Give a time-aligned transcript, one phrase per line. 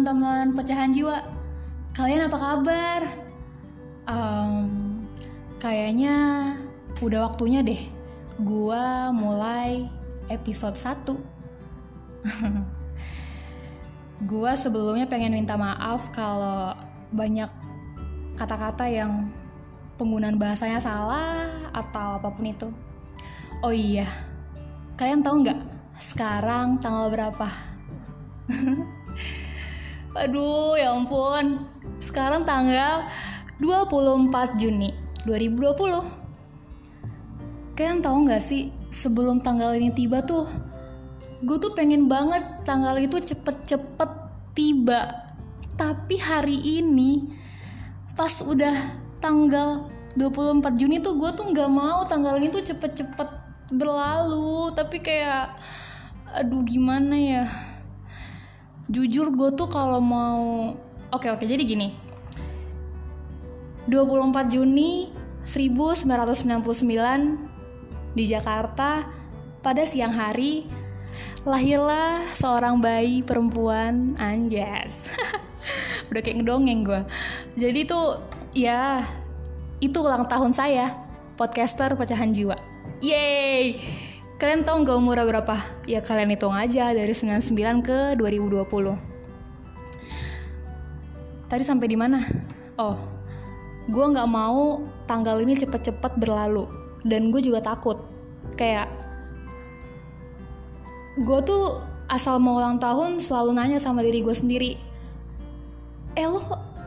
[0.00, 1.20] teman-teman pecahan jiwa.
[1.92, 3.04] Kalian apa kabar?
[4.08, 5.04] Um,
[5.60, 6.16] kayaknya
[7.04, 7.84] udah waktunya deh
[8.40, 9.92] gua mulai
[10.32, 11.20] episode 1.
[14.32, 16.72] gua sebelumnya pengen minta maaf kalau
[17.12, 17.52] banyak
[18.40, 19.28] kata-kata yang
[20.00, 21.44] penggunaan bahasanya salah
[21.76, 22.72] atau apa pun itu.
[23.60, 24.08] Oh iya,
[24.96, 25.60] kalian tahu nggak
[26.00, 27.52] sekarang tanggal berapa?
[30.10, 31.70] Aduh, ya ampun.
[32.02, 33.06] Sekarang tanggal
[33.62, 34.90] 24 Juni
[35.22, 36.02] 2020.
[37.78, 40.50] Kalian tahu nggak sih, sebelum tanggal ini tiba tuh,
[41.46, 44.10] gue tuh pengen banget tanggal itu cepet-cepet
[44.58, 45.30] tiba.
[45.78, 47.30] Tapi hari ini,
[48.18, 49.86] pas udah tanggal
[50.18, 53.30] 24 Juni tuh gue tuh nggak mau tanggal ini tuh cepet-cepet
[53.70, 54.74] berlalu.
[54.74, 55.54] Tapi kayak,
[56.34, 57.69] aduh gimana ya.
[58.90, 60.74] Jujur gue tuh kalau mau,
[61.14, 61.94] oke oke jadi gini
[63.86, 65.14] 24 Juni
[65.46, 69.06] 1999 di Jakarta
[69.62, 70.66] pada siang hari
[71.46, 75.08] lahirlah seorang bayi perempuan Anjas.
[76.12, 77.00] Udah kayak ngedongeng gue.
[77.56, 78.20] Jadi tuh
[78.52, 79.06] ya
[79.80, 80.92] itu ulang tahun saya
[81.38, 82.58] podcaster pecahan jiwa.
[83.00, 83.80] Yeay!
[84.40, 85.52] Kalian tahu nggak umurnya berapa?
[85.84, 88.96] Ya kalian hitung aja dari 99 ke 2020.
[91.44, 92.24] Tadi sampai di mana?
[92.80, 92.96] Oh,
[93.84, 96.64] gue nggak mau tanggal ini cepet-cepet berlalu
[97.04, 98.00] dan gue juga takut
[98.56, 98.88] kayak
[101.20, 104.72] gue tuh asal mau ulang tahun selalu nanya sama diri gue sendiri
[106.16, 106.40] eh lo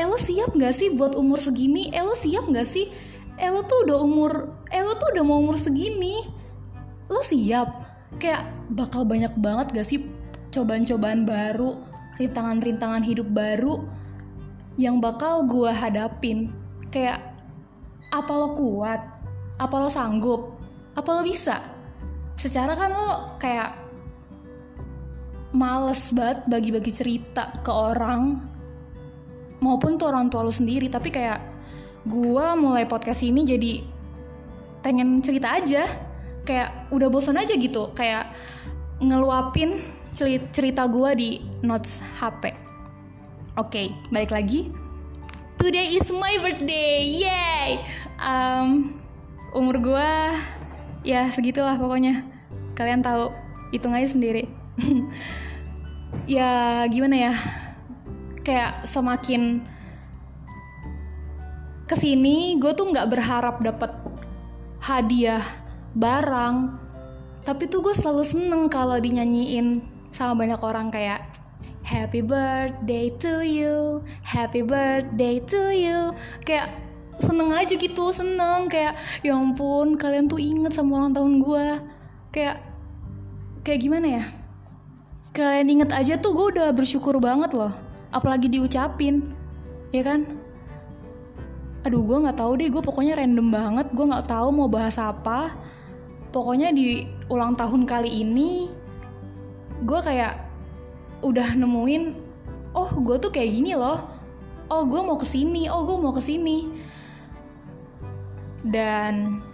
[0.00, 2.88] eh lo siap nggak sih buat umur segini eh lo siap nggak sih
[3.36, 4.32] eh lo tuh udah umur
[4.72, 6.33] eh tuh udah mau umur segini
[7.14, 7.68] lo siap?
[8.18, 10.02] Kayak bakal banyak banget gak sih
[10.50, 11.78] cobaan-cobaan baru
[12.18, 13.86] rintangan-rintangan hidup baru
[14.74, 16.50] yang bakal gue hadapin?
[16.90, 17.22] Kayak
[18.10, 19.00] apa lo kuat?
[19.58, 20.58] Apa lo sanggup?
[20.98, 21.62] Apa lo bisa?
[22.34, 23.70] Secara kan lo kayak
[25.54, 28.42] males banget bagi-bagi cerita ke orang
[29.62, 30.90] maupun tuh orang tua lo sendiri.
[30.90, 31.38] Tapi kayak
[32.06, 33.72] gue mulai podcast ini jadi
[34.84, 35.86] pengen cerita aja
[36.44, 38.30] kayak udah bosan aja gitu kayak
[39.00, 39.80] ngeluapin
[40.52, 41.30] cerita gue di
[41.64, 42.54] notes HP
[43.58, 44.84] oke okay, balik lagi
[45.54, 47.78] Today is my birthday, yay!
[48.18, 48.98] Um,
[49.54, 50.10] umur gue
[51.06, 52.26] ya segitulah pokoknya.
[52.74, 53.30] Kalian tahu,
[53.70, 54.50] hitung aja sendiri.
[56.36, 57.34] ya gimana ya?
[58.42, 59.62] Kayak semakin
[61.86, 63.94] ke sini, gue tuh nggak berharap dapet
[64.82, 65.63] hadiah
[65.94, 66.54] barang,
[67.46, 69.82] tapi tuh gue selalu seneng kalau dinyanyiin
[70.14, 71.34] sama banyak orang kayak
[71.84, 76.16] Happy birthday to you, happy birthday to you.
[76.40, 76.80] Kayak
[77.20, 81.66] seneng aja gitu, seneng kayak ya ampun kalian tuh inget sama ulang tahun gue.
[82.32, 82.64] Kayak
[83.60, 84.24] kayak gimana ya?
[85.36, 87.76] Kalian inget aja tuh gue udah bersyukur banget loh.
[88.08, 89.36] Apalagi diucapin,
[89.92, 90.24] ya kan?
[91.84, 93.92] Aduh gue nggak tahu deh, gue pokoknya random banget.
[93.92, 95.52] Gue nggak tahu mau bahas apa.
[96.34, 98.66] Pokoknya di ulang tahun kali ini,
[99.86, 100.42] gue kayak
[101.22, 102.18] udah nemuin
[102.74, 104.02] oh gue tuh kayak gini loh.
[104.66, 106.66] Oh gue mau ke sini oh gue mau ke sini
[108.64, 109.44] dan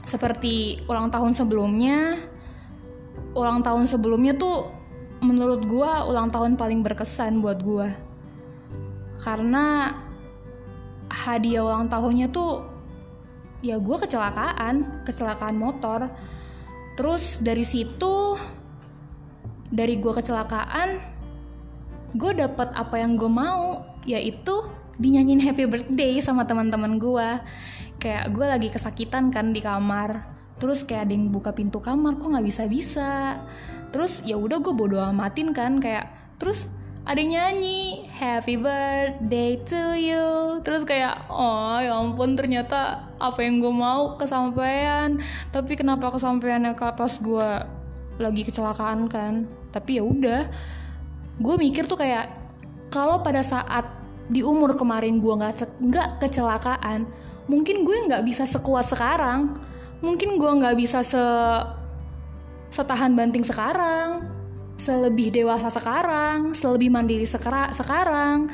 [0.00, 2.16] seperti ulang tahun sebelumnya
[3.36, 4.72] ulang tahun sebelumnya tuh
[5.20, 7.88] menurut gue ulang tahun paling berkesan buat gue
[9.20, 9.96] karena
[11.12, 12.64] hadiah ulang tahunnya tuh
[13.64, 16.12] ya gue kecelakaan kecelakaan motor.
[16.94, 18.36] Terus dari situ
[19.72, 21.00] dari gue kecelakaan
[22.14, 24.68] gue dapet apa yang gue mau yaitu
[25.00, 27.28] dinyanyiin happy birthday sama teman-teman gue
[27.98, 30.36] kayak gue lagi kesakitan kan di kamar.
[30.60, 33.40] Terus kayak ada yang buka pintu kamar kok nggak bisa bisa
[33.94, 36.10] terus ya udah gue bodo amatin kan kayak
[36.42, 36.66] terus
[37.04, 40.58] ada yang nyanyi happy birthday to you.
[40.64, 45.20] Terus kayak oh ya ampun ternyata apa yang gue mau kesampaian.
[45.52, 47.48] Tapi kenapa kesampaiannya pas gue
[48.16, 49.44] lagi kecelakaan kan?
[49.68, 50.48] Tapi ya udah
[51.36, 52.32] gue mikir tuh kayak
[52.88, 53.84] kalau pada saat
[54.32, 57.04] di umur kemarin gue nggak nggak kecelakaan
[57.44, 59.60] mungkin gue nggak bisa sekuat sekarang.
[60.00, 61.20] Mungkin gue nggak bisa se
[62.72, 64.33] setahan banting sekarang
[64.74, 68.50] selebih dewasa sekarang selebih mandiri sekera sekarang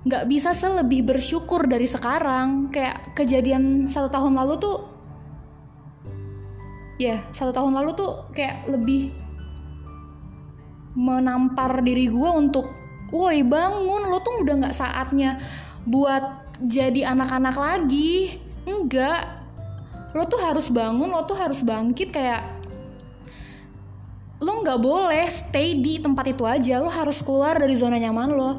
[0.00, 2.72] nggak bisa selebih bersyukur dari sekarang.
[2.72, 4.76] Kayak kejadian satu tahun lalu tuh
[7.00, 9.12] ya satu tahun lalu tuh kayak lebih
[10.96, 12.66] menampar diri gue untuk
[13.14, 15.40] woi bangun lo tuh udah nggak saatnya
[15.84, 18.40] buat jadi anak-anak lagi.
[18.64, 19.36] Enggak
[20.16, 22.59] lo tuh harus bangun lo tuh harus bangkit kayak
[24.40, 26.80] lo nggak boleh stay di tempat itu aja.
[26.80, 28.50] Lo harus keluar dari zona nyaman lo.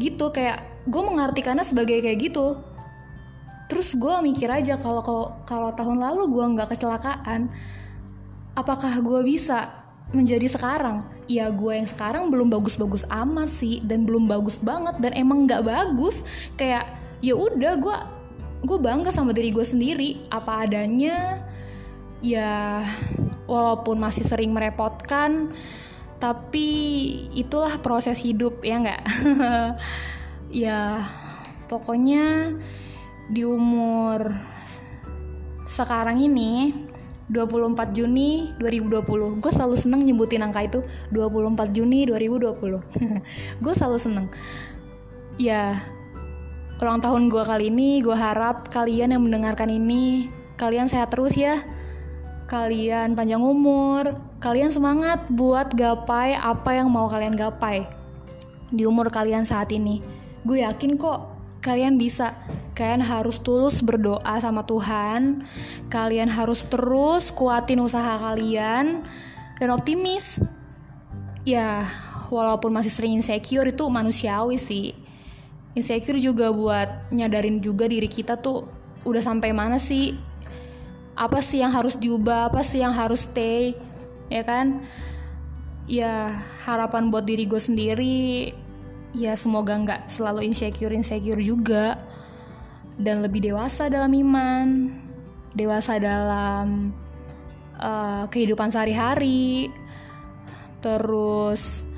[0.00, 2.56] Gitu kayak gue mengartikannya sebagai kayak gitu.
[3.68, 5.04] Terus gue mikir aja kalau
[5.44, 7.48] kalau tahun lalu gue nggak kecelakaan
[8.52, 9.68] apakah gue bisa
[10.12, 11.08] menjadi sekarang?
[11.24, 15.64] Ya gue yang sekarang belum bagus-bagus amat sih dan belum bagus banget dan emang nggak
[15.64, 16.24] bagus.
[16.56, 16.88] Kayak
[17.24, 17.96] ya udah gue
[18.62, 20.28] gue bangga sama diri gue sendiri.
[20.28, 21.40] Apa adanya
[22.20, 22.84] ya
[23.46, 25.50] walaupun masih sering merepotkan
[26.22, 26.68] tapi
[27.34, 29.02] itulah proses hidup ya nggak?
[30.52, 31.00] Ya
[31.72, 32.52] pokoknya
[33.32, 34.36] di umur
[35.64, 36.76] sekarang ini
[37.32, 42.52] 24 Juni 2020 gue selalu seneng nyebutin angka itu 24 Juni 2020
[43.64, 44.26] gue selalu seneng.
[45.40, 45.80] Ya
[46.84, 50.28] ulang tahun gue kali ini gue harap kalian yang mendengarkan ini
[50.60, 51.64] kalian sehat terus ya
[52.52, 57.88] kalian panjang umur kalian semangat buat gapai apa yang mau kalian gapai
[58.68, 60.04] di umur kalian saat ini.
[60.44, 61.32] Gue yakin kok
[61.64, 62.36] kalian bisa.
[62.76, 65.48] Kalian harus tulus berdoa sama Tuhan.
[65.88, 69.00] Kalian harus terus kuatin usaha kalian
[69.56, 70.44] dan optimis.
[71.48, 71.88] Ya
[72.28, 74.92] walaupun masih sering insecure itu manusiawi sih.
[75.72, 78.68] Insecure juga buat nyadarin juga diri kita tuh
[79.08, 80.31] udah sampai mana sih
[81.12, 82.48] apa sih yang harus diubah?
[82.48, 83.76] Apa sih yang harus stay?
[84.32, 84.80] Ya kan?
[85.90, 88.54] Ya harapan buat diri gue sendiri
[89.12, 92.00] ya semoga nggak selalu insecure insecure juga.
[92.92, 94.92] Dan lebih dewasa dalam iman,
[95.56, 96.92] dewasa dalam
[97.80, 99.72] uh, kehidupan sehari-hari,
[100.84, 101.88] terus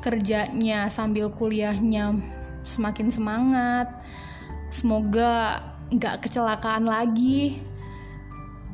[0.00, 2.16] kerjanya sambil kuliahnya
[2.64, 3.92] semakin semangat.
[4.72, 5.60] Semoga
[5.92, 7.60] nggak kecelakaan lagi.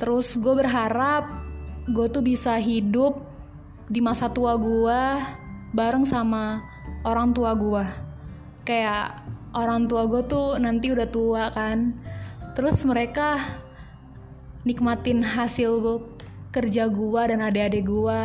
[0.00, 1.28] Terus gue berharap
[1.84, 3.20] gue tuh bisa hidup
[3.92, 5.00] di masa tua gue
[5.76, 6.64] bareng sama
[7.04, 7.84] orang tua gue.
[8.64, 9.20] Kayak
[9.52, 11.92] orang tua gue tuh nanti udah tua kan.
[12.56, 13.36] Terus mereka
[14.64, 16.00] nikmatin hasil
[16.50, 18.20] kerja gue dan adik-adik gue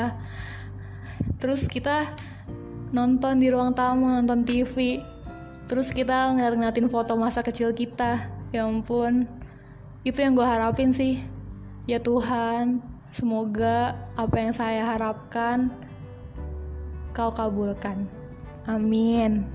[1.40, 2.10] terus kita
[2.90, 4.98] nonton di ruang tamu nonton TV
[5.70, 8.30] terus kita ngeliatin foto masa kecil kita.
[8.54, 9.26] Ya ampun.
[10.06, 11.35] Itu yang gue harapin sih
[11.86, 12.82] ya Tuhan
[13.14, 15.72] semoga apa yang saya harapkan
[17.16, 18.10] kau kabulkan.
[18.68, 19.48] Amin.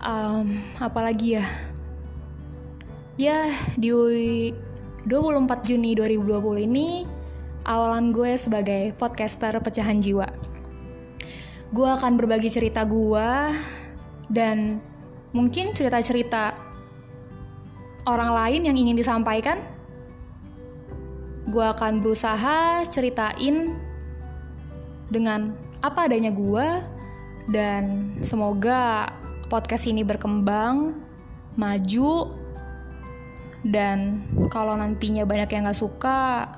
[0.00, 1.46] Um, apalagi ya?
[3.20, 3.92] Ya di
[5.04, 7.04] 24 Juni 2020 ini
[7.68, 10.26] awalan gue sebagai podcaster pecahan jiwa.
[11.74, 13.28] Gue akan berbagi cerita gue
[14.32, 14.80] dan
[15.36, 16.56] mungkin cerita-cerita
[18.08, 19.60] orang lain yang ingin disampaikan
[21.48, 23.74] gue akan berusaha ceritain
[25.10, 25.52] dengan
[25.82, 26.68] apa adanya gue
[27.50, 29.10] dan semoga
[29.50, 30.94] podcast ini berkembang,
[31.58, 32.30] maju,
[33.62, 36.50] dan kalau nantinya banyak yang gak suka,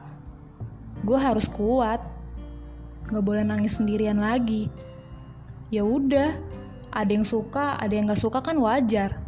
[1.05, 2.01] gue harus kuat.
[3.05, 4.73] Gak boleh nangis sendirian lagi.
[5.69, 6.33] Ya udah,
[6.93, 9.24] ada yang suka, ada yang gak suka kan wajar.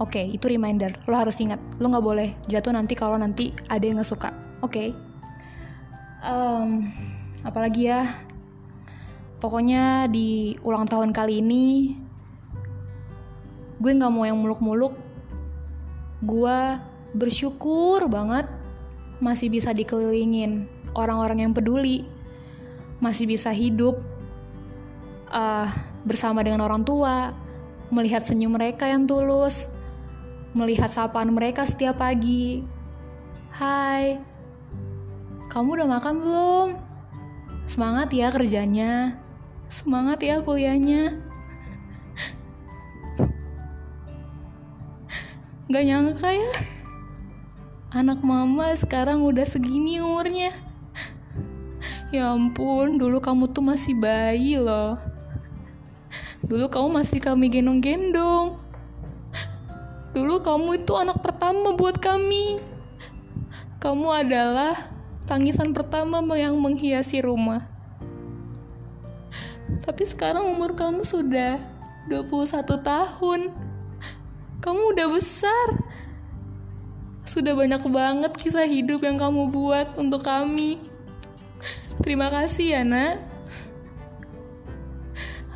[0.00, 0.96] Oke, okay, itu reminder.
[1.04, 4.32] Lo harus ingat, lo gak boleh jatuh nanti kalau nanti ada yang gak suka.
[4.64, 4.72] Oke.
[4.72, 4.88] Okay?
[6.24, 6.88] Um,
[7.44, 8.08] apalagi ya,
[9.40, 11.96] pokoknya di ulang tahun kali ini
[13.80, 14.92] gue nggak mau yang muluk-muluk
[16.20, 16.58] gue
[17.16, 18.44] bersyukur banget
[19.24, 22.04] masih bisa dikelilingin orang-orang yang peduli
[23.00, 23.96] masih bisa hidup
[25.32, 25.72] uh,
[26.04, 27.32] bersama dengan orang tua
[27.88, 29.72] melihat senyum mereka yang tulus
[30.50, 32.66] melihat sapaan mereka setiap pagi.
[33.54, 34.18] Hai
[35.50, 36.68] kamu udah makan belum?
[37.66, 39.18] Semangat ya kerjanya.
[39.66, 41.18] Semangat ya kuliahnya.
[45.70, 46.50] Gak nyangka ya.
[47.90, 50.54] Anak mama sekarang udah segini umurnya.
[52.14, 54.98] Ya ampun, dulu kamu tuh masih bayi loh.
[56.46, 58.59] Dulu kamu masih kami gendong-gendong
[60.20, 62.60] Dulu kamu itu anak pertama buat kami
[63.80, 64.92] Kamu adalah
[65.24, 67.64] tangisan pertama yang menghiasi rumah
[69.80, 71.56] Tapi sekarang umur kamu sudah
[72.12, 73.70] 21 tahun
[74.60, 75.68] kamu udah besar.
[77.24, 80.76] Sudah banyak banget kisah hidup yang kamu buat untuk kami.
[82.04, 83.32] Terima kasih ya, Nak.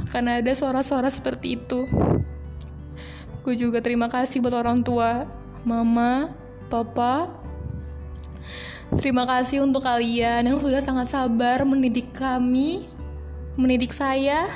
[0.08, 1.84] karena ada suara-suara seperti itu.
[3.44, 5.28] Gue juga terima kasih buat orang tua,
[5.68, 6.32] mama,
[6.72, 7.28] papa.
[8.96, 12.88] Terima kasih untuk kalian yang sudah sangat sabar mendidik kami,
[13.60, 14.48] mendidik saya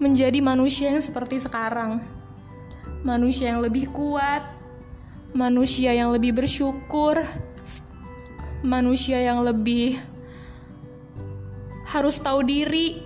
[0.00, 2.00] menjadi manusia yang seperti sekarang.
[3.04, 4.56] Manusia yang lebih kuat,
[5.36, 7.28] manusia yang lebih bersyukur,
[8.64, 10.00] manusia yang lebih
[11.92, 13.04] harus tahu diri,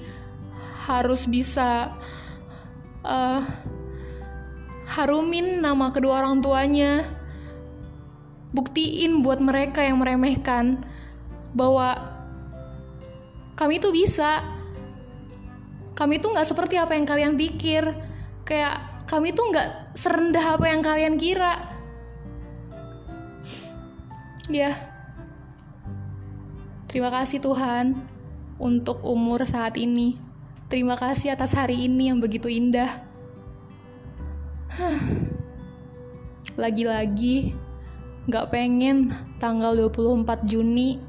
[0.86, 1.90] harus bisa
[3.02, 3.42] uh,
[4.90, 7.06] harumin nama kedua orang tuanya,
[8.50, 10.82] buktiin buat mereka yang meremehkan
[11.54, 11.94] bahwa
[13.54, 14.42] kami itu bisa.
[15.94, 17.92] Kami itu nggak seperti apa yang kalian pikir.
[18.42, 21.54] Kayak kami itu nggak serendah apa yang kalian kira.
[24.50, 24.74] Ya.
[26.90, 27.94] Terima kasih Tuhan
[28.58, 30.18] untuk umur saat ini.
[30.66, 33.09] Terima kasih atas hari ini yang begitu indah.
[36.62, 37.54] Lagi-lagi
[38.30, 39.10] gak pengen
[39.42, 41.00] tanggal 24 Juni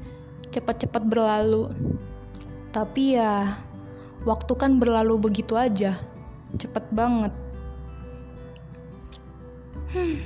[0.52, 1.72] cepat-cepat berlalu.
[2.72, 3.60] Tapi ya,
[4.26, 5.96] waktu kan berlalu begitu aja.
[6.56, 7.32] Cepet banget.
[9.92, 10.24] Hmm.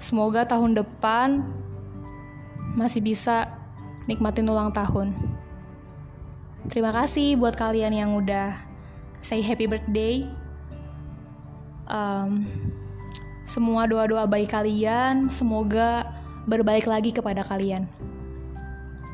[0.00, 1.42] Semoga tahun depan
[2.76, 3.50] masih bisa
[4.06, 5.16] nikmatin ulang tahun.
[6.68, 8.54] Terima kasih buat kalian yang udah
[9.18, 10.28] say happy birthday
[11.86, 12.46] um,
[13.46, 16.10] semua doa-doa baik kalian semoga
[16.46, 17.90] berbalik lagi kepada kalian.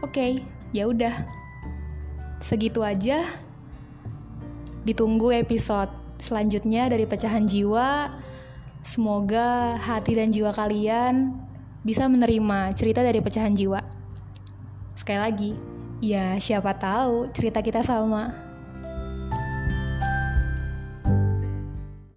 [0.04, 0.32] Oke, okay,
[0.74, 1.14] ya udah.
[2.42, 3.24] Segitu aja.
[4.82, 5.88] Ditunggu episode
[6.18, 8.12] selanjutnya dari pecahan jiwa.
[8.82, 11.38] Semoga hati dan jiwa kalian
[11.86, 13.78] bisa menerima cerita dari pecahan jiwa.
[14.98, 15.50] Sekali lagi,
[16.02, 18.51] ya siapa tahu cerita kita sama.